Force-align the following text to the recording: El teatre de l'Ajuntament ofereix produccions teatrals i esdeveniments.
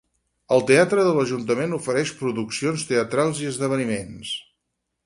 El 0.55 0.63
teatre 0.69 1.03
de 1.07 1.11
l'Ajuntament 1.17 1.77
ofereix 1.79 2.15
produccions 2.23 2.87
teatrals 2.95 3.45
i 3.47 3.53
esdeveniments. 3.53 4.35